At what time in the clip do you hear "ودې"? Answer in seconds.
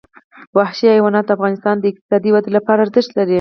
2.31-2.51